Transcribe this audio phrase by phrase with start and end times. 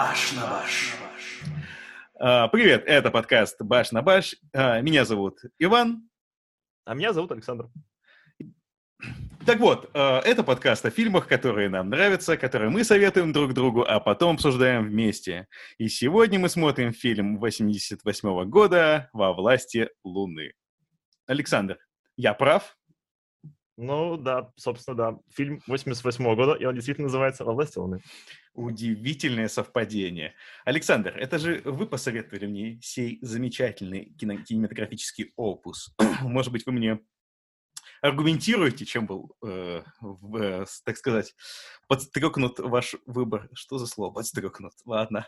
[0.00, 0.94] Баш на баш.
[2.52, 4.34] Привет, это подкаст Баш на Баш.
[4.54, 6.08] Меня зовут Иван.
[6.86, 7.68] А меня зовут Александр.
[9.44, 13.84] Так вот, а, это подкаст о фильмах, которые нам нравятся, которые мы советуем друг другу,
[13.86, 15.48] а потом обсуждаем вместе.
[15.76, 20.54] И сегодня мы смотрим фильм 88 года «Во власти Луны».
[21.26, 21.78] Александр,
[22.16, 22.74] я прав?
[23.82, 25.18] Ну да, собственно, да.
[25.30, 28.02] Фильм 88 года, и он действительно называется «Во власти Луны».
[28.52, 30.34] Удивительное совпадение.
[30.66, 35.94] Александр, это же вы посоветовали мне сей замечательный кино- кинематографический опус.
[36.20, 37.00] Может быть, вы мне
[38.02, 41.34] аргументируете, чем был, э, в- э, так сказать,
[41.88, 43.48] подстрекнут ваш выбор.
[43.54, 44.74] Что за слово подстрекнут?
[44.84, 45.26] Ладно.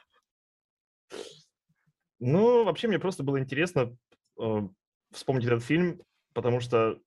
[2.20, 3.96] Ну, вообще, мне просто было интересно
[4.38, 4.68] э,
[5.10, 6.02] вспомнить этот фильм,
[6.34, 7.00] потому что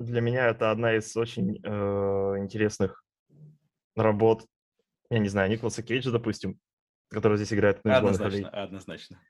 [0.00, 3.04] для меня это одна из очень э, интересных
[3.94, 4.46] работ,
[5.10, 6.58] я не знаю, Николаса Кейджа, допустим,
[7.10, 7.80] который здесь играет.
[7.84, 9.20] Однозначно, однозначно.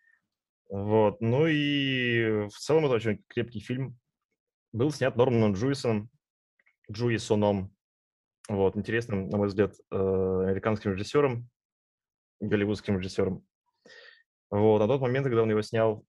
[0.69, 1.20] Вот.
[1.20, 3.98] Ну и в целом это очень крепкий фильм.
[4.72, 6.08] Был снят Норманом Джуисоном,
[6.91, 7.75] Джуисоном.
[8.48, 11.48] Вот, интересным, на мой взгляд, э, американским режиссером,
[12.41, 13.45] голливудским режиссером.
[14.50, 16.05] Вот, на тот момент, когда он его снял,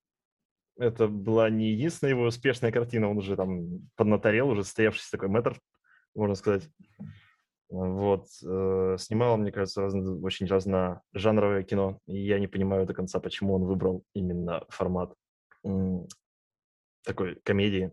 [0.82, 5.60] это была не единственная его успешная картина, он уже там поднаторел, уже состоявшийся такой мэтр,
[6.16, 6.68] можно сказать.
[7.70, 13.20] Вот, э, снимал, мне кажется, разно- очень разножанровое кино, и я не понимаю до конца,
[13.20, 15.14] почему он выбрал именно формат
[17.04, 17.92] такой комедии.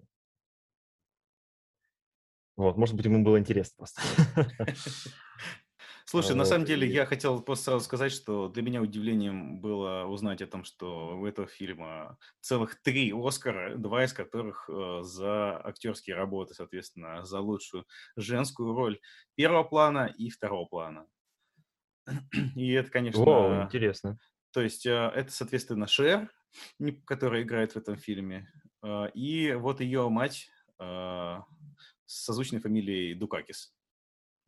[2.57, 4.03] Вот, может быть, ему было интересно просто.
[6.11, 10.07] Слушай, на Вот, самом деле я хотел просто сразу сказать, что для меня удивлением было
[10.07, 15.61] узнать о том, что у этого фильма целых три Оскара, два из которых э, за
[15.63, 17.85] актерские работы, соответственно, за лучшую
[18.17, 18.99] женскую роль
[19.35, 21.07] первого плана и второго плана.
[22.57, 24.19] И это, конечно, Вау, интересно.
[24.55, 26.33] то есть э, это, соответственно, Шер,
[27.05, 28.51] которая играет в этом фильме,
[28.83, 31.45] э, и вот ее мать с
[32.07, 33.75] созвучной фамилией Дукакис,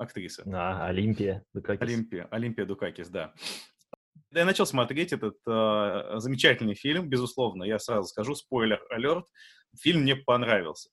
[0.01, 0.45] актриса.
[0.53, 1.45] А, Олимпия.
[1.53, 1.83] Дукакис.
[1.83, 3.33] Олимпия, Олимпия Дукакис, да.
[4.29, 9.27] Когда я начал смотреть этот э, замечательный фильм, безусловно, я сразу скажу, spoiler alert,
[9.77, 10.91] фильм мне понравился.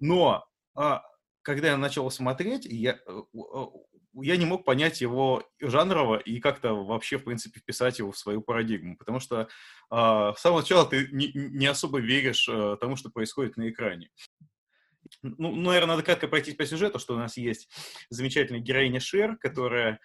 [0.00, 0.44] Но
[0.74, 1.02] а,
[1.42, 3.66] когда я начал смотреть, я, э, э,
[4.14, 8.40] я не мог понять его жанрово и как-то вообще, в принципе, вписать его в свою
[8.40, 9.48] парадигму, потому что
[9.90, 14.10] а, с самого начала ты не, не особо веришь э, тому, что происходит на экране.
[15.22, 17.68] Ну, наверное, надо кратко пройтись по сюжету, что у нас есть
[18.10, 20.00] замечательная героиня Шер, которая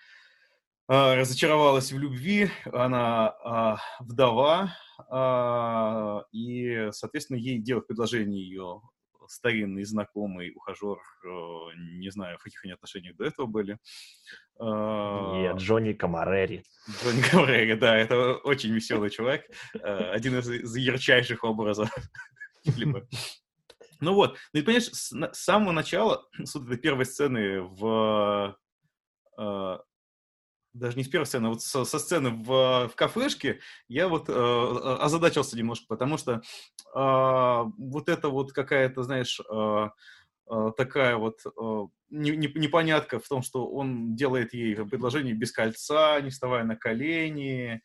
[0.88, 4.75] а, разочаровалась в любви, она а, вдова,
[5.09, 8.81] а, и, соответственно, ей делает предложение ее
[9.30, 11.30] старинный знакомый ухажер, э,
[12.00, 13.78] не знаю, в каких они отношениях до этого были.
[14.59, 16.64] И Джонни Камарери.
[17.02, 21.90] Джонни Каврера, да, это очень веселый человек, э, один из, ярчайших образов.
[24.00, 28.58] Ну вот, ну и понимаешь, с, с самого начала, с вот этой первой сцены в...
[29.38, 29.78] э,
[30.74, 34.30] даже не с первой сцены, а вот со, со сцены в, в кафешке, я вот
[34.30, 36.42] э, э, озадачился немножко, потому что
[36.96, 39.90] э, вот это вот какая-то, знаешь, э,
[40.50, 45.52] э, такая вот э, не- не- непонятка в том, что он делает ей предложение без
[45.52, 47.81] кольца, не вставая на колени.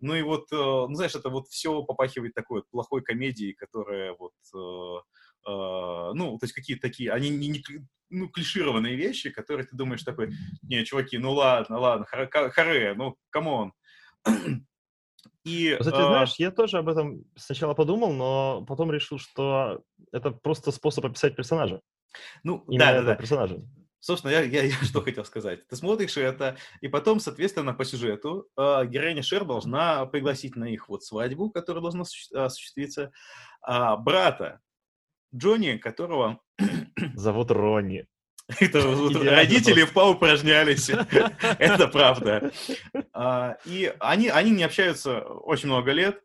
[0.00, 4.14] Ну и вот, э, ну знаешь, это вот все попахивает такой вот плохой комедией, которая
[4.18, 5.00] вот, э,
[5.46, 7.64] ну, то есть какие-то такие, они не, не
[8.10, 13.54] ну, клишированные вещи, которые ты думаешь такой, не, чуваки, ну ладно, ладно, харе, ну, come
[13.54, 13.72] on.
[15.44, 20.32] И, Кстати, э, знаешь, я тоже об этом сначала подумал, но потом решил, что это
[20.32, 21.80] просто способ описать персонажа.
[22.42, 23.14] ну, Именно да, да, да.
[23.14, 23.62] персонажа.
[24.00, 25.66] Собственно, я, я, я что хотел сказать.
[25.68, 30.88] Ты смотришь это, и потом, соответственно, по сюжету э, героиня Шер должна пригласить на их
[30.88, 33.12] вот свадьбу, которая должна осуществ- осуществиться,
[33.62, 34.60] а, брата
[35.36, 36.40] Джонни, которого
[37.14, 38.06] Зовут Ронни.
[38.48, 40.88] это родители в ПАУ упражнялись.
[41.58, 42.52] Это правда.
[43.12, 46.20] А, И они, они не общаются очень много лет.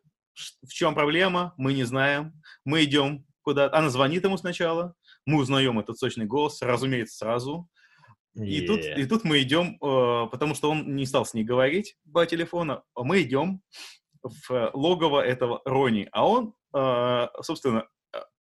[0.62, 1.52] В чем проблема?
[1.56, 2.32] Мы не знаем.
[2.64, 4.94] Мы идем куда Она звонит ему сначала.
[5.26, 7.68] Мы узнаем этот сочный голос, разумеется, сразу.
[8.34, 9.00] И тут, Е.
[9.02, 12.82] и тут мы идем, э, потому что он не стал с ней говорить по телефону,
[12.96, 13.60] мы идем
[14.22, 17.86] в э, логово этого Рони, а он, э, собственно,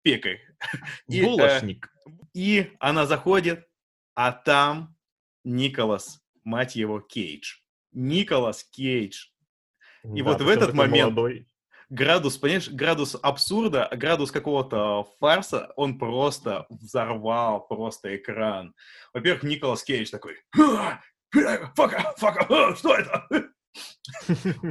[0.02, 0.40] пекарь.
[1.08, 1.92] И, э, Булочник.
[2.34, 3.68] И она заходит,
[4.16, 4.96] а там
[5.44, 7.58] Николас, мать его, Кейдж.
[7.92, 9.28] Николас Кейдж.
[10.04, 11.48] и вот в этот момент- молодой.
[11.90, 18.74] Градус, понимаешь, градус абсурда, градус какого-то фарса, он просто взорвал просто экран.
[19.14, 21.02] Во-первых, Николас Кейдж такой, «Ха!
[21.76, 23.28] Фака, фака, что это?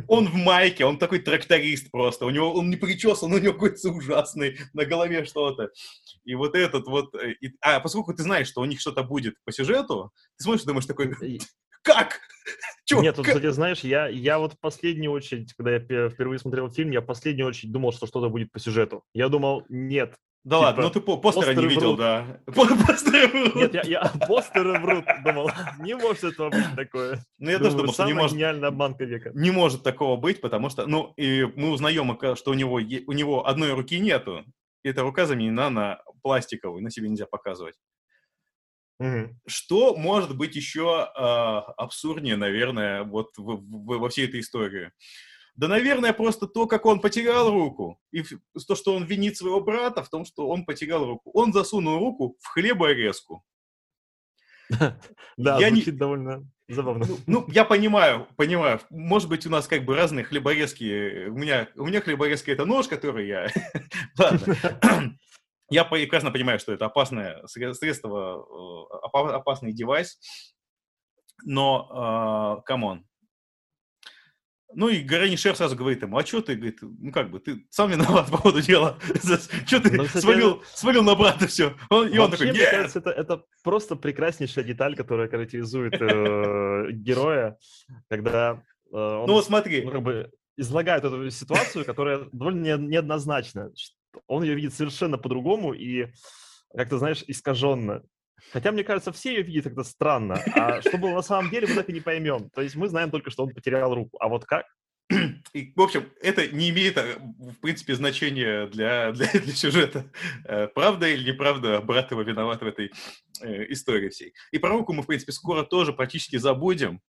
[0.09, 2.27] Он в майке, он такой тракторист просто.
[2.27, 5.71] У него, он не причесан, у него какой-то ужасный, на голове что-то.
[6.25, 7.15] И вот этот вот...
[7.15, 10.65] Э, и, а поскольку ты знаешь, что у них что-то будет по сюжету, ты смотришь,
[10.65, 11.15] думаешь такой,
[11.83, 12.21] как?
[12.85, 13.37] Чё, Нет, тут, как?
[13.37, 17.07] кстати, знаешь, я, я вот в последнюю очередь, когда я впервые смотрел фильм, я в
[17.07, 19.05] последнюю очередь думал, что что-то будет по сюжету.
[19.15, 21.99] Я думал, нет, да типа, ладно, ну ты постера не видел, врут.
[21.99, 22.41] да.
[22.87, 23.55] Постеры врут.
[23.57, 25.51] Нет, я, я постеры врут, думал,
[25.81, 27.23] не может этого быть такое.
[27.39, 28.37] Ну я тоже думал, что не может...
[28.37, 29.33] гениальная обманка века.
[29.35, 33.47] Не может такого быть, потому что, ну, и мы узнаем, что у него, у него
[33.47, 34.45] одной руки нету.
[34.83, 37.75] И эта рука заменена на пластиковую, на себе нельзя показывать.
[38.99, 39.41] Угу.
[39.47, 44.91] Что может быть еще э, абсурднее, наверное, вот в, в, во всей этой истории?
[45.61, 48.23] Да, наверное, просто то, как он потерял руку, и
[48.67, 51.31] то, что он винит своего брата в том, что он потерял руку.
[51.35, 53.45] Он засунул руку в хлеборезку.
[55.37, 57.05] Да, звучит довольно забавно.
[57.07, 58.81] Ну, ну, я понимаю, понимаю.
[58.89, 61.27] Может быть, у нас как бы разные хлеборезки.
[61.27, 63.49] У меня, у меня хлеборезка— это нож, который я...
[64.19, 64.57] Ладно.
[65.69, 70.19] Я прекрасно понимаю, что это опасное средство, э, опасный девайс,
[71.45, 73.07] но, come on,
[74.75, 77.91] ну героиня Шер сразу говорит ему, а что ты, говорит, ну как бы, ты сам
[77.91, 78.99] виноват по ходу дела.
[79.67, 81.77] Что ты ну, свалил, свалил на брата все.
[81.89, 87.59] Он, и он такой, мне кажется, это, это просто прекраснейшая деталь, которая характеризует э, героя,
[88.09, 88.63] когда
[88.93, 89.83] э, он ну, смотри.
[89.83, 93.73] Ну, как бы излагает эту ситуацию, которая довольно неоднозначна.
[94.27, 96.09] Он ее видит совершенно по-другому и
[96.77, 98.03] как-то, знаешь, искаженно.
[98.53, 100.35] Хотя, мне кажется, все ее видят как-то странно.
[100.55, 102.51] А что было на самом деле, мы так и не поймем.
[102.51, 104.17] То есть мы знаем только, что он потерял руку.
[104.21, 104.67] А вот как?
[105.53, 110.11] И, в общем, это не имеет, э, в принципе, значения для, для, для сюжета.
[110.45, 112.93] Э, правда или неправда брат его виноват в этой
[113.41, 114.35] э, истории всей.
[114.53, 117.01] И про руку мы, в принципе, скоро тоже практически забудем,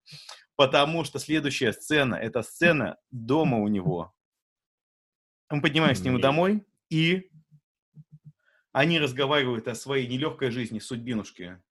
[0.55, 4.13] потому что следующая сцена– это сцена дома у него.
[5.49, 7.29] Мы поднимаемся к нему домой, и
[8.71, 11.61] они разговаривают о своей нелегкой жизни, судьбинушке.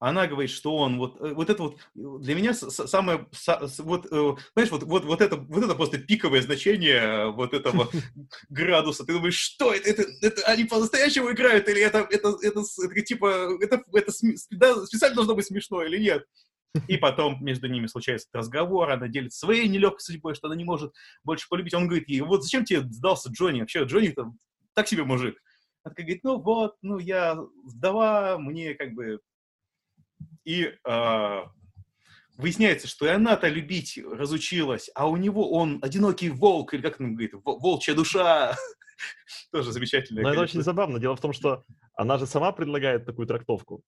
[0.00, 3.26] Она говорит, что он вот, э, вот это вот для меня самое,
[3.78, 7.88] вот, э, знаешь, вот, вот, вот, это, вот это просто пиковое значение вот этого
[8.50, 9.06] градуса.
[9.06, 13.56] Ты думаешь, что это, это, это они по-настоящему играют, или это, это, это, это типа,
[13.62, 16.26] это, это специально должно быть смешно или нет?
[16.88, 20.92] И потом между ними случается разговор, она делится своей нелегкой судьбой, что она не может
[21.22, 21.72] больше полюбить.
[21.72, 23.60] Он говорит ей, вот зачем тебе сдался Джонни?
[23.60, 24.38] Вообще, Джонни там
[24.74, 25.40] так себе мужик.
[25.84, 29.20] Она такая говорит, ну вот, ну я вдова, мне как бы...
[30.44, 31.42] И э,
[32.36, 37.12] выясняется, что и она-то любить разучилась, а у него он одинокий волк, или как он
[37.12, 38.56] говорит, волчья душа.
[39.52, 40.22] Тоже замечательно.
[40.22, 40.98] Но это очень забавно.
[40.98, 41.64] Дело в том, что
[41.94, 43.82] она же сама предлагает такую трактовку.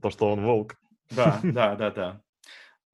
[0.00, 0.76] То, что он волк.
[1.10, 2.22] Да, да, да, да.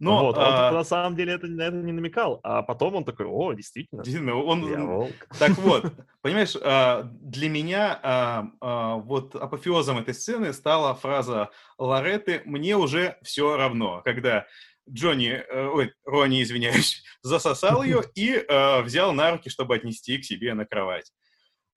[0.02, 0.70] Но, вот, а...
[0.70, 4.02] он на самом деле это, на это не намекал, а потом он такой, о, действительно.
[4.02, 4.68] Действительно, он...
[4.68, 5.12] Я волк.
[5.38, 12.42] Так вот, понимаешь, а, для меня а, а, вот апофеозом этой сцены стала фраза Лоретты
[12.46, 14.46] «мне уже все равно», когда
[14.90, 18.44] Джонни, э, ой, Ронни, извиняюсь, засосал ее и
[18.82, 21.12] взял на руки, чтобы отнести к себе на кровать.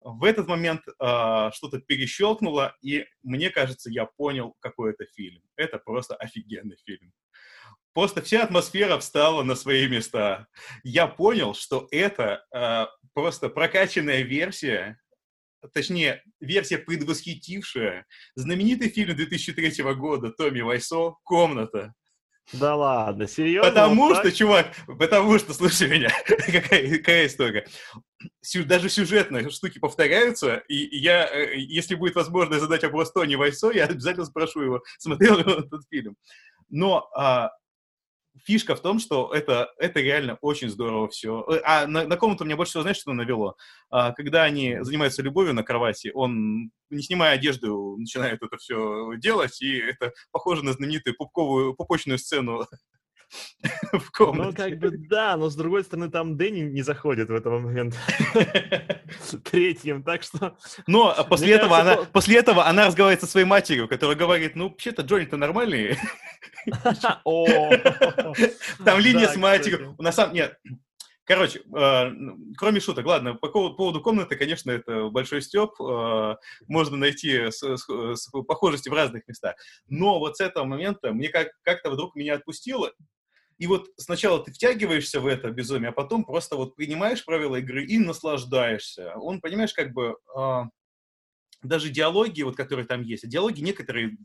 [0.02, 0.94] В этот момент э,
[1.54, 5.44] что-то перещелкнуло, и мне кажется, я понял, какой это фильм.
[5.56, 7.14] Это просто офигенный фильм.
[7.96, 10.48] Просто вся атмосфера встала на свои места.
[10.84, 15.00] Я понял, что это э, просто прокачанная версия,
[15.74, 21.94] точнее, версия, предвосхитившая знаменитый фильм 2003 года Томми Вайсо «Комната».
[22.52, 23.70] Да ладно, серьезно?
[23.72, 24.34] Потому вот что, так?
[24.36, 27.66] чувак, потому что, слушай меня, какая, какая история.
[28.42, 33.72] Сю, даже сюжетные штуки повторяются, и я, э, если будет возможность задать вопрос Тони Вайсо,
[33.72, 36.18] я обязательно спрошу его, смотрел ли он этот фильм.
[36.70, 37.52] Но а,
[38.44, 41.46] фишка в том, что это, это реально очень здорово все.
[41.50, 43.56] Э, а на, на комнату мне больше всего, знаешь, что навело?
[43.90, 49.62] А, когда они занимаются любовью на кровати, он, не снимая одежду, начинает это все делать,
[49.62, 52.68] и это похоже на знаменитую пупковую, пупочную сцену
[53.94, 54.50] в комнате.
[54.50, 57.96] Ну, как бы да, но с другой стороны, там Дэнни не заходит в этот момент
[59.44, 60.58] третьим, так что...
[60.88, 64.70] Но после этого, кажется, она, после этого она разговаривает со своей матерью, которая говорит, ну,
[64.70, 65.98] вообще-то Джонни-то нормальный.
[68.84, 69.96] Там линия с матерью.
[70.00, 70.34] На самом...
[70.34, 70.58] Нет,
[71.26, 72.12] Короче, э,
[72.56, 76.36] кроме шуток, ладно, по поводу комнаты, конечно, это большой степ, э,
[76.68, 79.56] можно найти с, с, с похожести в разных местах.
[79.88, 82.94] Но вот с этого момента мне как- как-то вдруг меня отпустило,
[83.58, 87.86] и вот сначала ты втягиваешься в это безумие, а потом просто вот принимаешь правила игры
[87.86, 89.14] и наслаждаешься.
[89.16, 90.18] Он, понимаешь, как бы...
[90.38, 90.64] Э,
[91.64, 94.18] даже диалоги, вот, которые там есть, диалоги некоторые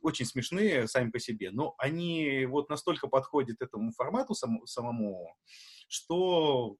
[0.00, 5.34] очень смешные сами по себе, но они вот настолько подходят этому формату самому, самому
[5.88, 6.76] что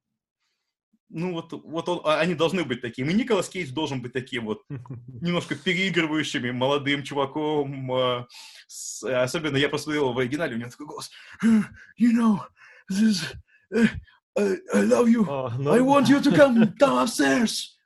[1.14, 3.12] ну вот, вот он, а, они должны быть такими.
[3.12, 7.92] И Николас Кейдж должен быть таким вот немножко переигрывающими молодым чуваком.
[7.92, 8.26] А,
[8.66, 11.10] с, особенно я посмотрел в оригинале, у него такой голос.
[11.96, 12.40] You know,
[12.90, 13.22] this,
[13.72, 13.86] uh,
[14.36, 15.24] I love you.
[15.28, 15.72] Oh, no.
[15.72, 17.78] I want you to come downstairs.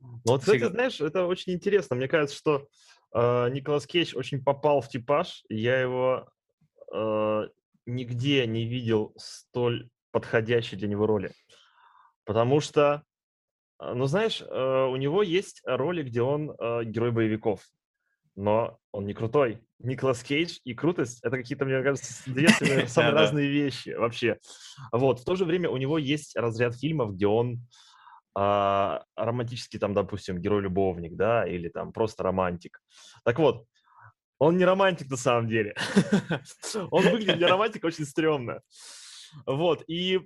[0.00, 1.94] Ну, вот, кстати, знаешь, это очень интересно.
[1.94, 2.66] Мне кажется, что
[3.14, 5.44] э, Николас Кейдж очень попал в типаж.
[5.48, 6.28] Я его
[6.92, 7.48] э,
[7.86, 11.32] нигде не видел столь подходящей для него роли.
[12.24, 13.02] Потому что,
[13.80, 17.60] э, ну, знаешь, э, у него есть роли, где он э, герой боевиков,
[18.36, 19.60] но он не крутой.
[19.78, 24.38] Николас Кейдж и крутость— это какие-то, мне кажется, две самые разные вещи вообще.
[24.92, 27.66] Вот, в то же время у него есть разряд фильмов, где он
[28.34, 32.80] а, романтический, там, допустим, герой-любовник, да, или там просто романтик.
[33.24, 33.66] Так вот,
[34.38, 35.74] он не романтик на самом деле.
[36.90, 38.62] он выглядит для романтика очень стрёмно.
[39.46, 40.20] Вот, и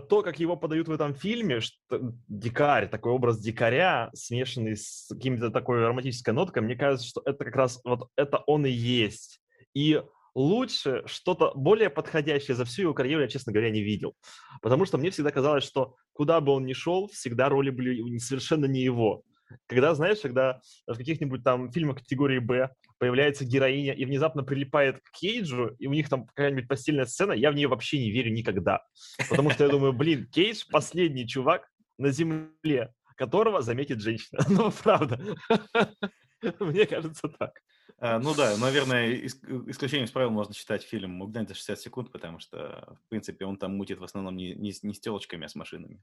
[0.00, 5.50] то, как его подают в этом фильме, что дикарь, такой образ дикаря, смешанный с какими-то
[5.50, 9.40] такой романтической ноткой, мне кажется, что это как раз вот это он и есть.
[9.74, 10.02] И
[10.34, 14.14] лучше что-то более подходящее за всю его карьеру я, честно говоря, не видел.
[14.62, 18.66] Потому что мне всегда казалось, что куда бы он ни шел, всегда роли были совершенно
[18.66, 19.22] не его.
[19.66, 25.10] Когда, знаешь, когда в каких-нибудь там фильмах категории «Б» появляется героиня и внезапно прилипает к
[25.12, 28.82] Кейджу, и у них там какая-нибудь постельная сцена, я в нее вообще не верю никогда.
[29.28, 34.40] Потому что я думаю, блин, Кейдж— последний чувак на Земле, которого заметит женщина.
[34.48, 35.20] Ну, правда.
[36.60, 37.60] Мне кажется так.
[37.98, 42.38] А, ну да, наверное, исключением из правил можно считать фильм «Мгновение за 60 секунд», потому
[42.40, 45.54] что, в принципе, он там мутит в основном не, не, не с телочками, а с
[45.54, 46.02] машинами.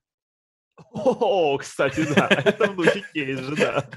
[0.76, 3.90] О, кстати, да, это внучек Кейджа, да.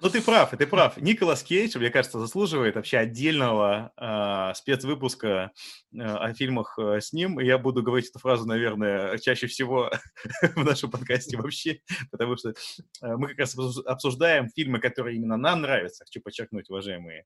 [0.00, 0.96] Ну, ты прав, ты прав.
[0.96, 5.52] Николас Кейдж, мне кажется, заслуживает вообще отдельного э, спецвыпуска
[5.92, 7.40] э, о фильмах э, с ним.
[7.40, 9.90] И я буду говорить эту фразу, наверное, чаще всего
[10.56, 12.54] в нашем подкасте вообще, потому что
[13.00, 16.04] мы как раз обсуждаем фильмы, которые именно нам нравятся.
[16.04, 17.24] Хочу подчеркнуть, уважаемые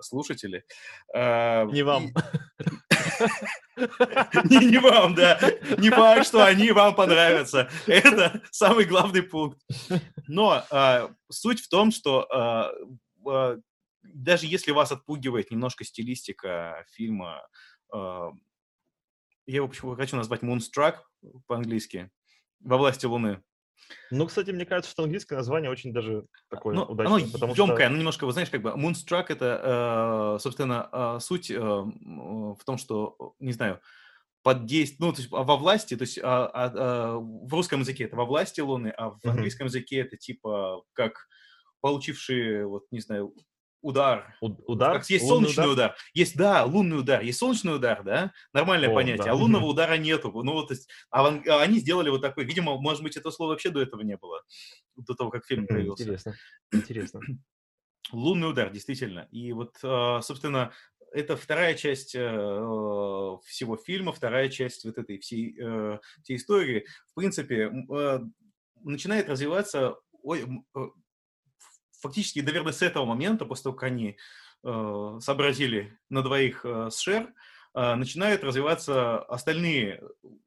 [0.00, 0.64] слушатели.
[1.14, 2.12] Не вам.
[4.44, 5.38] Не, вам, да.
[5.78, 7.70] Не факт, что они вам понравятся.
[7.86, 9.60] Это самый главный пункт.
[10.26, 12.72] Но а, суть в том, что а,
[13.26, 13.58] а,
[14.02, 17.46] даже если вас отпугивает немножко стилистика фильма,
[17.92, 18.32] я
[19.46, 20.96] его почему хочу назвать Moonstruck
[21.46, 22.10] по-английски,
[22.60, 23.42] «Во власти Луны»,
[24.10, 27.22] ну, кстати, мне кажется, что английское название очень даже такое ну, удачное.
[27.22, 27.86] Оно потому емкое, что...
[27.86, 32.78] оно немножко, вы знаешь, как бы Moonstruck это, э, собственно, э, суть э, в том,
[32.78, 33.80] что, не знаю,
[34.42, 38.04] под действием, ну, то есть во власти, то есть а, а, а, в русском языке
[38.04, 39.70] это во власти Луны, а в английском mm-hmm.
[39.70, 41.28] языке это типа как
[41.80, 43.34] получившие, вот, не знаю,
[43.82, 44.36] удар.
[44.40, 44.98] У- удар?
[44.98, 45.90] Как есть лунный солнечный удар?
[45.90, 45.96] удар.
[46.14, 47.22] Есть, да, лунный удар.
[47.22, 48.32] Есть солнечный удар, да?
[48.52, 49.24] Нормальное О, понятие.
[49.24, 49.32] Да.
[49.32, 50.30] А лунного удара нету.
[50.42, 52.44] Ну, вот, есть, а, а они сделали вот такой.
[52.44, 54.42] Видимо, может быть, это слово вообще до этого не было.
[54.96, 56.02] До того, как фильм появился.
[56.04, 56.34] Интересно.
[56.72, 57.20] Интересно.
[58.12, 59.28] Лунный удар, действительно.
[59.30, 60.72] И вот, а, собственно,
[61.12, 62.20] это вторая часть э,
[63.44, 66.86] всего фильма, вторая часть вот этой всей, э, всей истории.
[67.06, 68.20] В принципе, э,
[68.82, 69.96] начинает развиваться
[72.00, 74.16] фактически, наверное, с этого момента, после того, как они
[74.64, 77.32] э, сообразили на двоих э, с Шер,
[77.74, 80.02] э, начинают развиваться остальные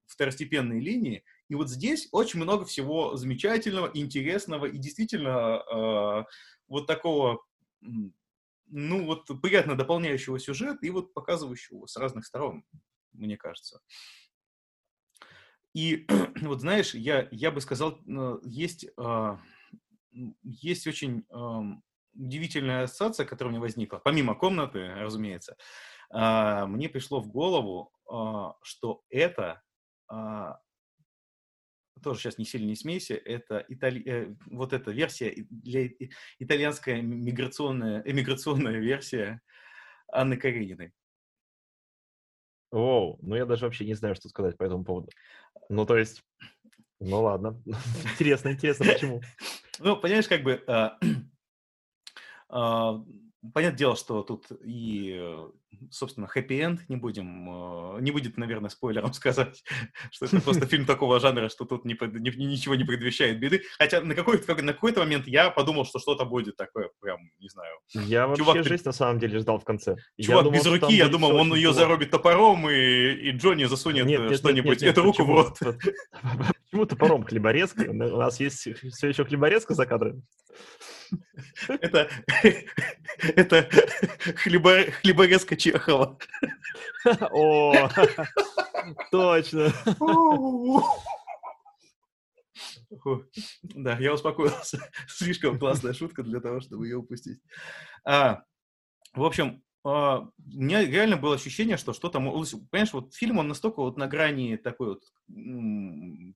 [0.05, 1.23] второстепенные линии.
[1.49, 6.23] И вот здесь очень много всего замечательного, интересного и действительно э,
[6.67, 7.43] вот такого,
[7.81, 12.63] ну вот приятно дополняющего сюжет и вот показывающего с разных сторон,
[13.13, 13.81] мне кажется.
[15.73, 16.05] И
[16.41, 19.37] вот знаешь, я, я бы сказал, э, есть э,
[20.43, 21.75] есть очень э,
[22.13, 25.57] удивительная ассоциация, которая у меня возникла, помимо комнаты, разумеется.
[26.13, 29.61] Э, мне пришло в голову, э, что это
[30.11, 30.53] э,
[32.01, 34.03] тоже сейчас не сильно не смейся, это итали...
[34.05, 35.89] э, вот эта версия для
[36.39, 39.41] итальянская миграционная, эмиграционная версия
[40.11, 40.93] Анны Карениной.
[42.71, 45.09] Оу, ну я даже вообще не знаю, что сказать по этому поводу.
[45.69, 46.23] Ну, то есть,
[46.99, 47.61] ну ладно.
[48.13, 49.21] интересно, интересно, почему?
[49.83, 50.63] Ну, понимаешь, как бы...
[50.67, 50.97] А,
[52.49, 53.03] а,
[53.53, 55.19] понятное дело, что тут и,
[55.89, 59.63] собственно, хэппи-энд не будем, а, не будет, наверное, спойлером сказать,
[60.11, 63.63] что это просто фильм такого жанра, что тут не, не, ничего не предвещает беды.
[63.77, 67.77] Хотя на какой-то, на какой-то момент я подумал, что что-то будет такое, прям, не знаю.
[67.93, 69.95] Я вообще чувак, жизнь на самом деле ждал в конце.
[70.19, 74.37] Чувак думал, без руки, я думал, он ее зарубит топором, и, и Джонни засунет нет,
[74.37, 75.59] что-нибудь, эту руку в рот.
[76.71, 77.89] Почему топором хлеборезка?
[77.89, 80.23] У нас есть все еще хлеборезка за кадром.
[81.67, 82.09] Это,
[83.21, 83.69] это
[84.37, 86.17] хлебо, хлеборезка Чехова.
[87.31, 87.89] О,
[89.11, 89.73] точно.
[93.63, 94.79] Да, я успокоился.
[95.07, 97.39] Слишком классная шутка для того, чтобы ее упустить.
[98.03, 98.43] А,
[99.13, 102.19] в общем, а, у меня реально было ощущение, что что-то...
[102.19, 105.03] Понимаешь, вот фильм, он настолько вот на грани такой вот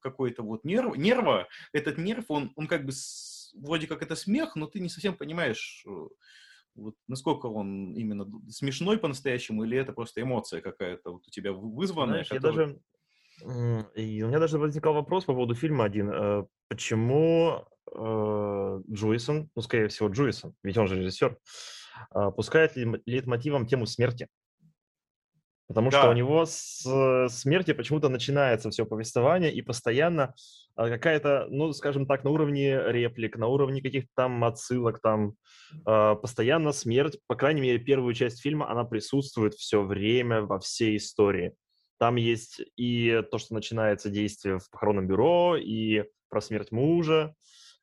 [0.01, 1.47] какой-то вот нерв, нерва.
[1.73, 2.91] Этот нерв, он, он как бы
[3.55, 6.07] вроде как это смех, но ты не совсем понимаешь, э,
[6.75, 12.25] вот насколько он именно смешной по-настоящему, или это просто эмоция какая-то вот у тебя вызванная.
[12.25, 12.67] Знаешь, которая...
[12.67, 12.81] я даже
[13.95, 16.09] и у меня даже возникал вопрос по поводу фильма один.
[16.09, 21.37] Э, почему э, Джуисон, ну, скорее всего, Джуисон, ведь он же режиссер,
[22.15, 24.29] э, пускает лейтмотивом тему смерти?
[25.67, 25.99] Потому да.
[25.99, 30.33] что у него с смерти почему-то начинается все повествование, и постоянно
[30.75, 35.35] какая-то, ну, скажем так, на уровне реплик, на уровне каких-то там отсылок, там
[35.83, 41.53] постоянно смерть, по крайней мере, первую часть фильма, она присутствует все время во всей истории.
[41.97, 47.33] Там есть и то, что начинается действие в похоронном бюро, и про смерть мужа,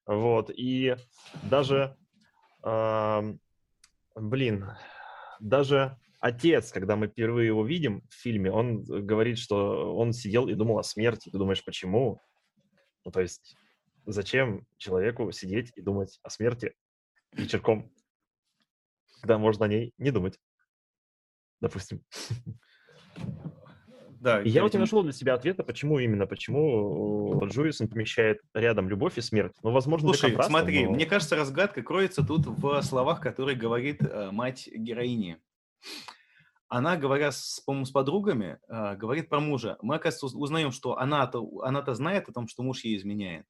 [0.06, 0.96] вот, и
[1.44, 1.96] даже,
[2.62, 3.34] э,
[4.16, 4.66] блин,
[5.40, 10.54] даже отец, когда мы впервые его видим в фильме, он говорит, что он сидел и
[10.54, 11.30] думал о смерти.
[11.30, 12.20] Ты думаешь, почему?
[13.04, 13.56] Ну, то есть,
[14.06, 16.74] зачем человеку сидеть и думать о смерти
[17.32, 17.92] вечерком,
[19.20, 20.38] когда можно о ней не думать,
[21.60, 22.04] допустим.
[24.20, 28.88] Да, и я вот не нашел для себя ответа, почему именно, почему Джуисон помещает рядом
[28.88, 29.52] любовь и смерть.
[29.64, 30.92] Ну, возможно, Слушай, смотри, но...
[30.92, 35.38] мне кажется, разгадка кроется тут в словах, которые говорит э, мать героини.
[36.74, 39.76] Она, говоря, с, по-моему, с подругами, э, говорит про мужа.
[39.82, 43.44] Мы, оказывается, узнаем, что она-то, она-то знает о том, что муж ей изменяет.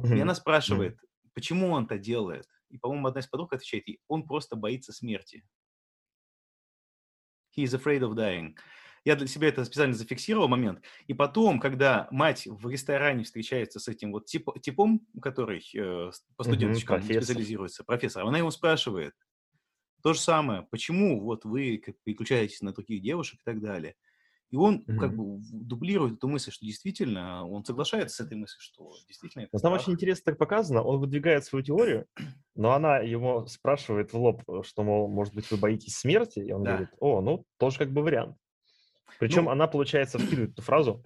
[0.00, 0.16] Mm-hmm.
[0.16, 1.30] И она спрашивает, mm-hmm.
[1.34, 2.46] почему он это делает?
[2.68, 5.44] И, по-моему, одна из подруг отвечает ей, он просто боится смерти.
[7.58, 8.54] He is afraid of dying.
[9.04, 10.84] Я для себя это специально зафиксировал момент.
[11.08, 16.44] И потом, когда мать в ресторане встречается с этим вот тип, типом, который э, по
[16.44, 19.14] студенточкам угу, специализируется, профессор, она его спрашивает,
[20.06, 23.96] то же самое, почему вот вы переключаетесь на других девушек и так далее.
[24.50, 28.60] И он mm как бы дублирует эту мысль, что действительно, он соглашается с этой мыслью,
[28.60, 32.06] что действительно это Но Там очень интересно так показано, он выдвигает свою теорию,
[32.54, 36.62] но она его спрашивает в лоб, что, мол, может быть, вы боитесь смерти, и он
[36.62, 36.70] да.
[36.70, 38.36] говорит, о, ну, тоже как бы вариант.
[39.18, 39.50] Причем ну...
[39.50, 41.02] она, получается, вкидывает эту фразу,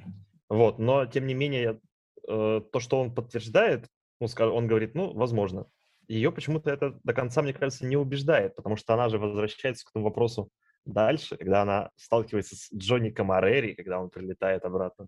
[0.50, 1.80] вот, но, тем не менее,
[2.28, 5.68] э, то, что он подтверждает, он говорит, ну, возможно.
[6.10, 9.90] Ее почему-то это до конца, мне кажется, не убеждает, потому что она же возвращается к
[9.90, 10.50] этому вопросу
[10.84, 15.06] дальше, когда она сталкивается с Джонни Камарери, когда он прилетает обратно.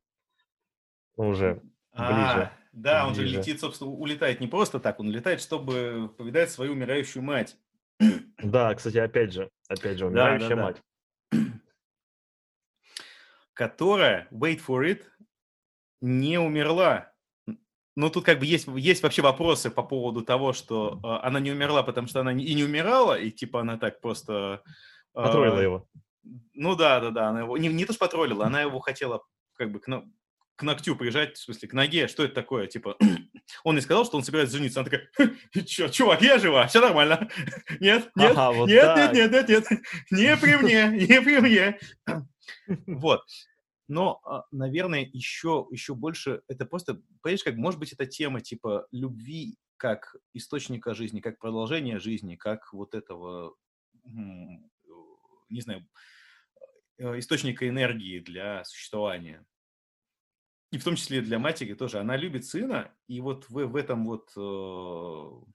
[1.17, 1.61] Ну, уже
[1.93, 2.51] ближе.
[2.51, 6.73] А, да, он же летит, собственно, улетает не просто так, он летает, чтобы повидать свою
[6.73, 7.57] умирающую мать.
[8.43, 10.83] Да, кстати, опять же, опять же, умирающая да, да, мать
[13.55, 15.05] которая, wait for it,
[16.01, 17.12] не умерла.
[17.95, 21.53] Ну, тут как бы есть, есть вообще вопросы по поводу того, что э, она не
[21.53, 24.63] умерла, потому что она и не умирала, и типа она так просто...
[25.15, 25.87] Э, потроллила его.
[26.55, 27.59] Ну да, да, да, она его...
[27.59, 29.23] Не, не то, что потроллила, она его хотела
[29.55, 30.05] как бы к,
[30.57, 32.97] к ногтю приезжать, в смысле, к ноге, что это такое, типа...
[33.65, 34.81] Он и сказал, что он собирается жениться.
[34.81, 37.29] Она такая, Че, чувак, я жива, все нормально.
[37.81, 41.79] Нет, нет, ага, вот нет, нет, нет, нет, нет, не при мне, не при мне.
[42.87, 43.23] Вот.
[43.89, 48.87] Но, а, наверное, еще, еще больше это просто, понимаешь, как, может быть, это тема типа
[48.93, 53.57] любви как источника жизни, как продолжения жизни, как вот этого,
[54.05, 55.87] не знаю,
[56.99, 59.45] э, источника энергии для существования.
[60.71, 61.99] И в том числе для матери тоже.
[61.99, 65.53] Она любит сына, и вот в, в этом вот э,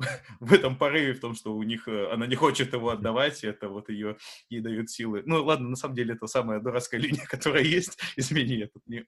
[0.40, 3.68] в этом порыве, в том, что у них э, она не хочет его отдавать, это
[3.68, 4.16] вот ее
[4.48, 5.22] ей дают силы.
[5.26, 7.98] Ну ладно, на самом деле это самая дурацкая линия, которая есть.
[8.16, 9.04] Извини, я тут не,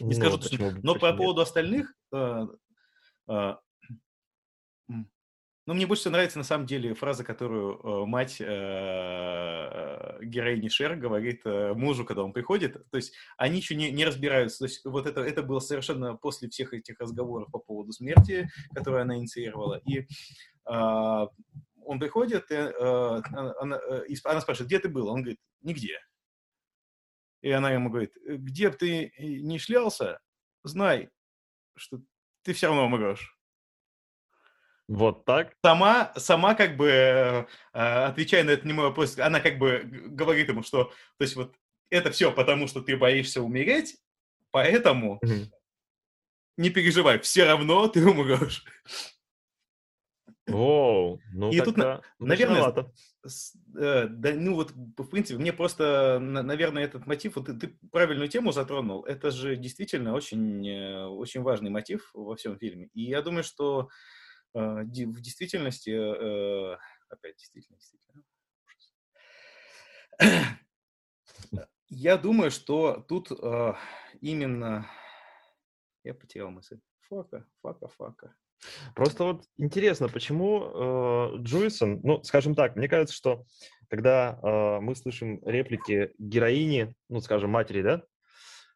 [0.00, 0.38] не ну, скажу.
[0.38, 2.46] Почему, но почему по поводу остальных, э,
[3.28, 3.54] э,
[5.66, 11.42] ну, мне больше нравится, на самом деле, фраза, которую э, мать э, героини Шер говорит
[11.44, 12.88] э, мужу, когда он приходит.
[12.90, 14.60] То есть они еще не, не разбираются.
[14.60, 19.02] То есть вот это, это было совершенно после всех этих разговоров по поводу смерти, которые
[19.02, 19.80] она инициировала.
[19.84, 20.06] И э,
[20.66, 23.22] он приходит, и, э,
[23.60, 25.08] она, э, она спрашивает, где ты был?
[25.08, 25.98] Он говорит, нигде.
[27.42, 30.20] И она ему говорит, где бы ты не шлялся,
[30.62, 31.10] знай,
[31.76, 32.00] что
[32.42, 33.39] ты все равно умрешь.
[34.90, 35.54] Вот так?
[35.64, 40.64] Сама, сама как бы, э, отвечая на этот немой вопрос, она как бы говорит ему,
[40.64, 41.54] что, то есть вот
[41.90, 43.98] это все потому, что ты боишься умереть,
[44.50, 45.46] поэтому mm-hmm.
[46.56, 48.64] не переживай, все равно ты умрешь.
[50.48, 52.92] Воу, ну И тут, тогда наверное, начиновато.
[53.24, 57.54] С- э, Да, ну вот, в принципе, мне просто, на- наверное, этот мотив, вот ты,
[57.54, 62.88] ты правильную тему затронул, это же действительно очень, э, очень важный мотив во всем фильме.
[62.92, 63.88] И я думаю, что
[64.54, 66.76] в действительности, э,
[67.08, 68.24] опять действительно, действительно,
[71.88, 73.74] я думаю, что тут э,
[74.20, 74.86] именно,
[76.04, 78.34] я потерял мысль, фака, фака, фака.
[78.94, 83.44] Просто вот интересно, почему э, Джуисон, ну, скажем так, мне кажется, что
[83.88, 88.02] когда э, мы слышим реплики героини, ну, скажем, матери, да,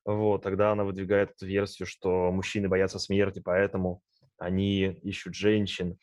[0.05, 4.01] вот, тогда она выдвигает версию, что мужчины боятся смерти, поэтому
[4.38, 5.99] они ищут женщин.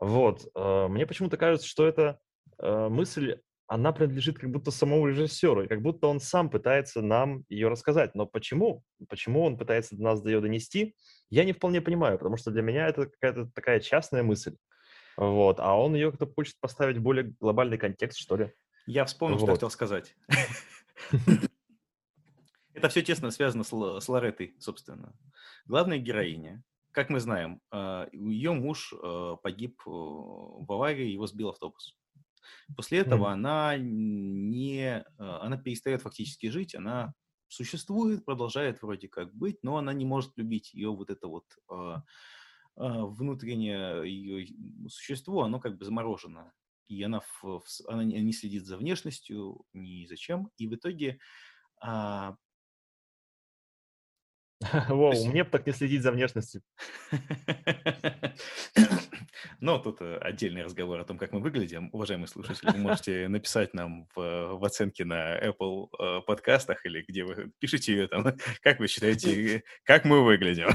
[0.00, 2.18] Вот, э, мне почему-то кажется, что эта
[2.58, 7.44] э, мысль, она принадлежит как будто самому режиссеру, и как будто он сам пытается нам
[7.48, 8.14] ее рассказать.
[8.14, 8.84] Но почему?
[9.08, 10.94] Почему он пытается до нас ее донести,
[11.30, 14.56] я не вполне понимаю, потому что для меня это какая-то такая частная мысль.
[15.16, 18.52] Вот, а он ее как-то хочет поставить в более глобальный контекст, что ли.
[18.86, 19.56] Я вспомнил, что я Вот.
[19.56, 20.14] хотел сказать.
[22.72, 25.12] Это все тесно связано с, Л- с Лореттой, собственно.
[25.66, 26.62] Главная героиня,
[26.98, 27.60] как мы знаем,
[28.12, 31.96] ее муж э, погиб э, в аварии, его сбил автобус.
[32.76, 33.32] После этого Мгм.
[33.32, 37.14] она не, э, она перестает фактически жить, она
[37.48, 41.46] существует, продолжает вроде как быть, но она не может любить ее вот это вот
[42.76, 44.46] внутреннее ее
[44.88, 46.52] существо, оно как бы заморожено.
[46.86, 50.50] И она, в- она не не следит за внешностью, ни за чем.
[50.56, 51.18] И в итоге
[51.80, 52.36] а,
[54.88, 56.62] Воу, есть- мне бы так не следить за внешностью.
[59.60, 61.90] Но тут э, отдельный разговор о том, как мы выглядим.
[61.92, 67.24] Уважаемые слушатели, вы можете написать нам в, в оценке на Apple э, подкастах или где
[67.24, 68.24] вы пишите ее там,
[68.62, 70.68] как вы считаете, как мы выглядим.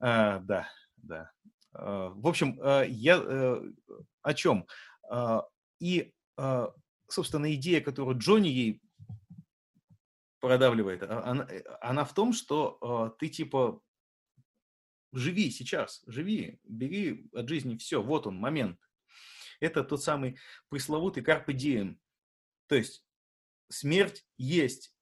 [0.00, 1.30] А, Да, да.
[1.72, 3.60] А, В общем, э, я э,
[4.22, 4.66] о чем?
[5.10, 5.44] А,
[5.80, 6.70] И, а,
[7.08, 8.80] собственно, идея, которую Джонни ей
[10.44, 13.80] продавливает, а- она, э, она в том, что а, ты типа
[15.12, 18.78] живи сейчас, живи, бери от жизни все, вот он, момент.
[19.60, 21.96] Это тот самый пресловутый carpe diem.
[22.66, 23.06] То есть
[23.70, 24.94] смерть есть,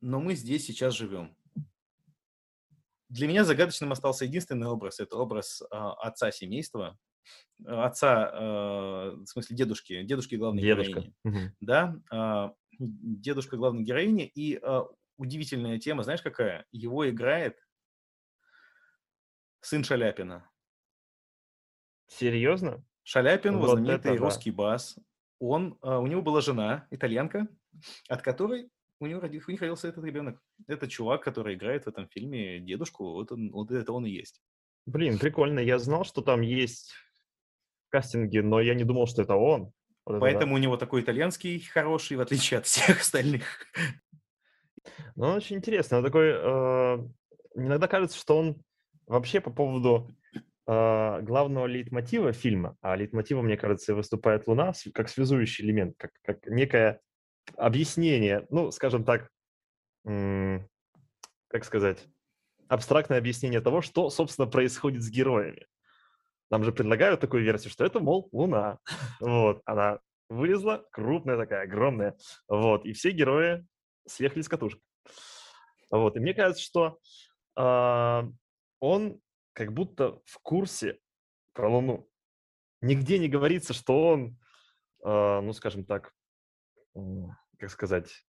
[0.00, 1.36] но мы здесь сейчас живем.
[3.08, 4.98] Для меня загадочным остался единственный образ.
[4.98, 6.98] Это образ а, отца семейства,
[7.64, 10.90] отца, а, в смысле дедушки, дедушки главной Дедушка.
[10.90, 11.56] героини Мгм.
[11.60, 14.86] да, дедушка главной героини, и а,
[15.16, 16.66] удивительная тема, знаешь какая?
[16.72, 17.58] Его играет
[19.60, 20.48] сын Шаляпина.
[22.06, 22.84] Серьезно?
[23.02, 24.24] Шаляпин, вот знаменитый это да.
[24.24, 24.98] русский бас,
[25.38, 27.48] он, а, у него была жена, итальянка,
[28.08, 30.42] от которой у него роди- у них родился этот ребенок.
[30.66, 34.42] Это чувак, который играет в этом фильме дедушку, вот, он, вот это он и есть.
[34.86, 35.60] Блин, прикольно.
[35.60, 36.92] Я знал, что там есть
[37.90, 39.72] кастинги, но я не думал, что это он.
[40.08, 40.20] Вот это да.
[40.20, 43.66] Поэтому у него такой итальянский хороший, в отличие от всех остальных.
[45.16, 45.98] Ну, очень интересно.
[45.98, 46.30] Он такой...
[46.34, 46.98] э,
[47.54, 48.56] иногда кажется, что он
[49.06, 50.10] вообще по поводу
[50.66, 56.46] э, главного лейтмотива фильма, а лейтмотивом, мне кажется, выступает Луна как связующий элемент, как, как
[56.46, 57.02] некое
[57.56, 59.30] объяснение, ну, скажем так,
[60.04, 62.06] как сказать,
[62.68, 65.66] абстрактное объяснение того, что, собственно, происходит с героями.
[66.50, 68.78] Нам же предлагают такую версию, что это, мол, Луна.
[69.20, 72.16] Вот, она вылезла, крупная такая, огромная.
[72.48, 73.66] Вот, и все герои
[74.06, 74.80] съехали с катушек.
[75.90, 76.98] Вот, и мне кажется, что
[77.56, 78.28] а,
[78.80, 79.20] он
[79.52, 80.98] как будто в курсе
[81.52, 82.08] про Луну.
[82.80, 84.38] Нигде не говорится, что он,
[85.02, 86.12] а, ну, скажем так,
[86.94, 88.24] м, как сказать,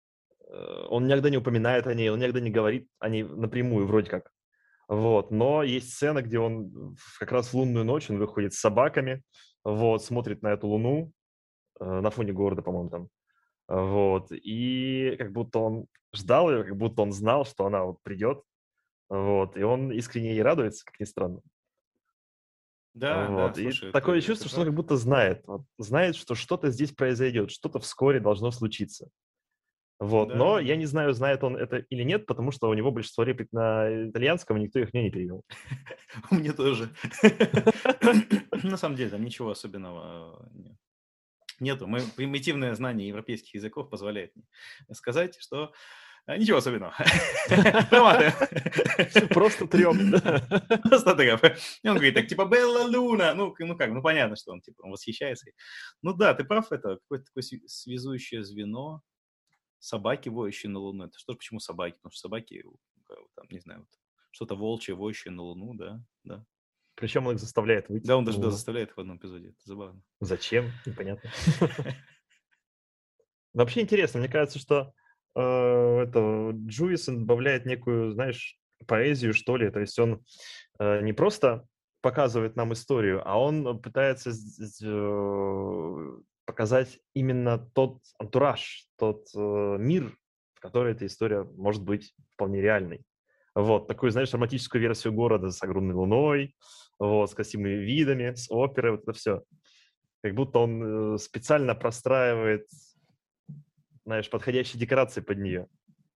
[0.49, 4.11] э, он никогда не упоминает о ней, он никогда не говорит о ней напрямую, вроде
[4.11, 4.33] как.
[4.89, 9.23] Вот, но есть сцена, где он как раз в лунную ночь, он выходит с собаками,
[9.65, 11.13] вот, смотрит на эту луну
[11.81, 13.09] э, на фоне города, по-моему, там.
[13.69, 18.43] Вот, и как будто он ждал ее, как будто он знал, что она вот придет,
[19.09, 21.41] вот, и он искренне ей радуется, как ни странно.
[22.95, 23.55] Да, вот.
[23.55, 26.37] да, и слушай, такое это- чувство, это что он как будто знает, вот, знает, что
[26.37, 29.09] что-то здесь произойдет, что-то вскоре должно случиться.
[29.99, 32.91] Вот, Да, но я не знаю, знает он это или нет, потому что у него
[32.91, 35.43] большинство реплик на итальянском, и никто их мне не перевел.
[36.31, 36.91] Мне тоже.
[38.63, 40.77] На самом деле, там ничего особенного э, нет.
[41.61, 41.87] нету.
[41.87, 44.45] Мы, примитивное знание европейских языков позволяет мне
[44.95, 45.73] сказать, что
[46.27, 46.95] э, ничего особенного.
[49.31, 50.13] Просто трем.
[50.83, 51.43] Просто треп.
[51.83, 53.33] И он говорит, так, типа, Белла Луна.
[53.33, 55.47] Ну, ну как, ну понятно, что он, типа, он восхищается.
[56.03, 59.03] Ну да, ты прав, это какое-то такое связующее звено.
[59.79, 61.05] Собаки, воющие на Луну.
[61.05, 61.97] Это что, почему собаки?
[61.97, 62.65] Потому что собаки,
[63.35, 63.89] там, не знаю, вот,
[64.31, 66.45] что-то волчье, воющее на Луну, да, да.
[66.95, 68.07] Причем он их заставляет выйти.
[68.07, 69.49] Да, он даже да, заставляет их в одном эпизоде.
[69.49, 70.03] Это забавно.
[70.21, 70.73] Зачем?
[70.87, 71.31] Непонятно.
[73.57, 74.93] Вообще интересно, мне кажется, что
[75.35, 79.71] э, это Джуисон добавляет некую, знаешь, поэзию, что ли.
[79.71, 80.25] То есть он
[80.79, 81.67] э, не просто
[82.01, 90.17] показывает нам историю, а он пытается э, показать именно тот антураж, тот э, мир,
[90.55, 93.03] в который эта история может быть вполне реальной.
[93.55, 96.55] Вот, такую, знаешь, романтическую версию города с огромной луной,
[96.99, 99.43] вот, с красивыми видами, с оперой, вот это все.
[100.23, 102.69] Как будто он э, специально простраивает,
[104.05, 105.67] знаешь, подходящие декорации под нее.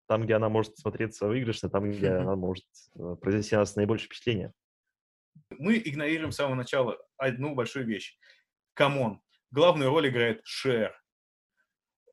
[0.06, 2.66] Там, где она может смотреться выигрышно, там, где она может
[2.96, 4.52] э, произвести на нас наибольшее впечатление.
[5.58, 8.18] Мы игнорируем с самого начала одну большую вещь.
[8.74, 10.94] Come on, главную роль играет Шер.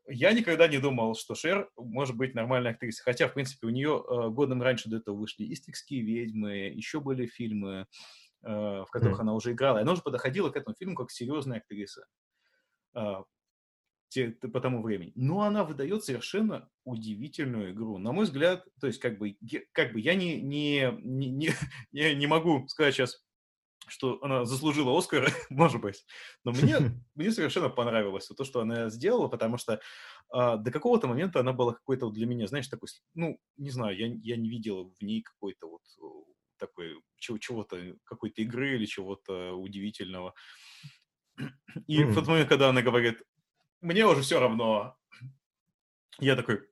[0.10, 3.04] Я никогда не думал, что Шер может быть нормальной актрисой.
[3.04, 7.28] Хотя, в принципе, у нее э, годом раньше до этого вышли «Иствикские ведьмы», еще были
[7.28, 7.88] фильмы,
[8.44, 9.22] э, в которых mm.
[9.22, 9.80] она уже играла.
[9.80, 12.06] И она уже подходила к этому фильму как серьезная актриса
[12.96, 13.16] э,
[14.54, 15.12] по тому времени.
[15.16, 17.98] Но она выдает совершенно удивительную игру.
[17.98, 19.36] На мой взгляд, то есть как бы,
[19.74, 21.52] как бы я не, не, не,
[21.92, 23.27] не, не могу сказать сейчас
[23.88, 26.06] что она заслужила Оскар, может быть.
[26.44, 26.78] Но мне,
[27.16, 29.80] мне совершенно понравилось то, что она сделала, потому что
[30.30, 34.08] а, до какого-то момента она была какой-то для меня, знаешь, такой, ну, не знаю, я,
[34.22, 35.82] я не видел в ней какой-то вот
[36.58, 40.34] такой, чего, чего-то, какой-то игры или чего-то удивительного.
[41.88, 42.06] И mm.
[42.08, 43.22] в тот момент, когда она говорит,
[43.82, 44.98] мне уже все равно,
[46.20, 46.68] я такой,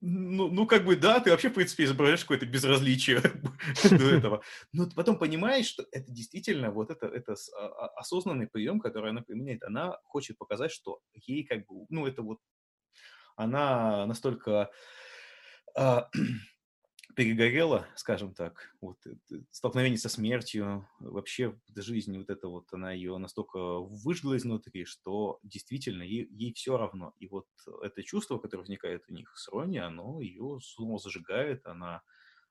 [0.00, 3.20] ну, ну, как бы, да, ты вообще, в принципе, изображаешь какое-то безразличие
[3.90, 4.42] до этого.
[4.72, 9.20] Но потом понимаешь, что это действительно вот это, это а, а, осознанный прием, который она
[9.20, 9.62] применяет.
[9.62, 12.38] Она хочет показать, что ей как бы, ну, это вот,
[13.36, 14.70] она настолько
[15.76, 16.08] а,
[17.14, 18.98] перегорела, скажем так, вот
[19.50, 26.02] столкновение со смертью, вообще жизнь вот это вот, она ее настолько выжгла изнутри, что действительно
[26.02, 27.14] ей, ей все равно.
[27.18, 27.46] И вот
[27.82, 32.02] это чувство, которое возникает у них с Рони, оно ее снова зажигает, она,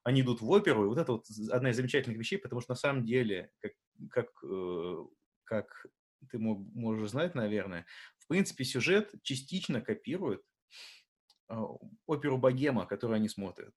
[0.04, 2.78] они идут в оперу, и вот это вот одна из замечательных вещей, потому что на
[2.78, 3.74] самом деле, как,
[4.10, 4.95] как, э,
[5.43, 5.86] как
[6.30, 7.86] ты можешь знать, наверное,
[8.17, 10.43] в принципе, сюжет частично копирует
[11.48, 11.63] а,
[12.06, 13.74] оперу «Богема», которую они смотрят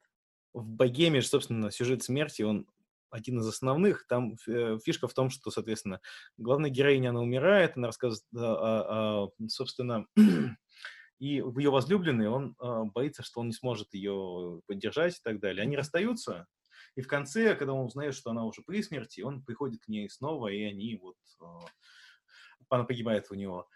[0.53, 2.67] в «Богеме» же, собственно, сюжет смерти, он
[3.11, 4.07] один из основных.
[4.07, 6.01] Там э, фишка в том, что, соответственно,
[6.39, 10.07] главная героиня, она умирает, она рассказывает, а, а, собственно,
[11.19, 15.63] и ее возлюбленный, он а, боится, что он не сможет ее поддержать и так далее.
[15.63, 16.47] Они расстаются,
[16.95, 20.09] и в конце, когда он узнает, что она уже при смерти, он приходит к ней
[20.09, 21.17] снова, и они вот...
[22.69, 23.69] Она погибает у него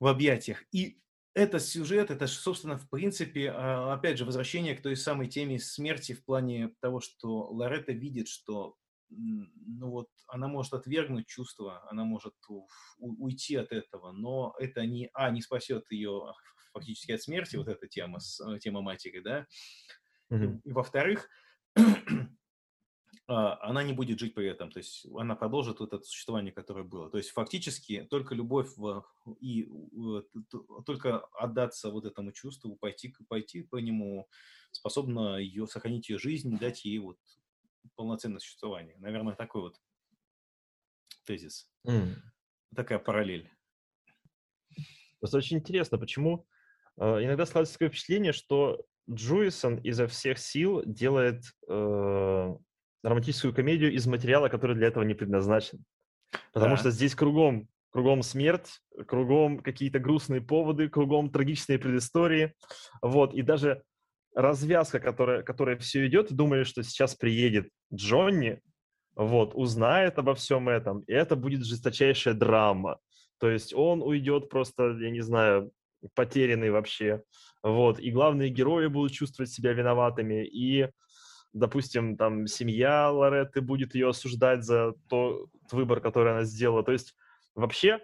[0.00, 0.64] в объятиях.
[0.70, 0.98] И
[1.34, 6.12] это сюжет, это, собственно, в принципе, а, опять же, возвращение к той самой теме смерти
[6.14, 8.76] в плане того, что Лоретта видит, что
[9.10, 12.34] ну вот, она может отвергнуть чувства, она может
[12.98, 16.32] уйти от этого, но это не, а, не спасет ее
[16.72, 18.18] фактически от смерти, вот эта тема,
[18.60, 19.46] тема матери, да,
[20.32, 20.60] mm-hmm.
[20.64, 21.28] и, и во-вторых,
[23.26, 27.10] она не будет жить при этом, то есть она продолжит вот это существование, которое было.
[27.10, 29.04] То есть фактически только любовь в,
[29.40, 29.68] и
[30.84, 34.28] только отдаться вот этому чувству, пойти, пойти по нему,
[34.72, 37.18] способна ее, сохранить ее жизнь, дать ей вот
[37.96, 38.96] полноценное существование.
[38.98, 39.80] Наверное, такой вот
[41.24, 41.70] тезис.
[41.86, 42.16] Mm.
[42.74, 43.50] Такая параллель.
[45.22, 46.46] Это очень интересно, почему
[46.98, 52.54] э, иногда складывается такое впечатление, что Джуисон изо всех сил делает э,
[53.04, 55.84] романтическую комедию из материала, который для этого не предназначен.
[56.52, 56.80] Потому да.
[56.80, 62.54] что здесь кругом, кругом смерть, кругом какие-то грустные поводы, кругом трагичные предыстории.
[63.02, 63.82] Вот, и даже
[64.34, 68.60] развязка, которая, которая все идет, думали, что сейчас приедет Джонни,
[69.14, 72.98] вот, узнает обо всем этом, и это будет жесточайшая драма.
[73.38, 75.70] То есть он уйдет просто, я не знаю,
[76.14, 77.22] потерянный вообще.
[77.62, 80.88] Вот, и главные герои будут чувствовать себя виноватыми, и
[81.54, 86.82] допустим, там семья Лоретты будет ее осуждать за тот выбор, который она сделала.
[86.82, 87.14] То есть
[87.54, 88.00] вообще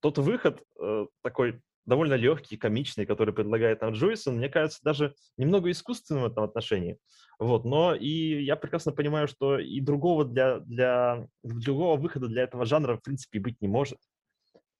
[0.00, 5.70] тот выход э, такой довольно легкий, комичный, который предлагает нам Джойсон, мне кажется, даже немного
[5.70, 6.98] искусственным в этом отношении.
[7.38, 12.66] Вот, но и я прекрасно понимаю, что и другого для, для другого выхода для этого
[12.66, 13.98] жанра в принципе быть не может.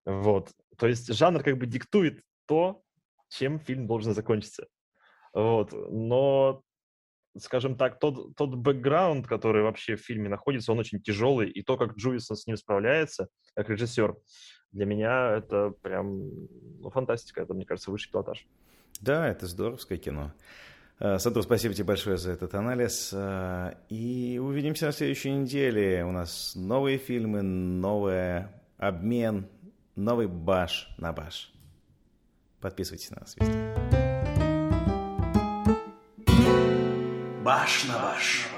[0.05, 2.83] Вот, то есть жанр как бы диктует то,
[3.29, 4.69] чем фильм должен закончиться.
[5.33, 6.63] Вот, но
[7.39, 11.77] скажем так, тот, тот бэкграунд, который вообще в фильме находится, он очень тяжелый, и то,
[11.77, 14.17] как Джуисон с ним справляется, как режиссер,
[14.73, 16.21] для меня это прям
[16.81, 18.47] ну, фантастика, это, мне кажется, высший пилотаж.
[19.01, 20.33] Да, это здоровское кино.
[20.99, 23.15] Э, Саду, спасибо тебе большое за этот анализ.
[23.89, 26.05] И увидимся на следующей неделе.
[26.05, 28.47] У нас новые фильмы, новый
[28.79, 29.47] обмен,
[29.97, 31.53] новый баш на баш.
[32.61, 34.12] Подписывайтесь на нас везде.
[37.53, 38.52] Баш на баш.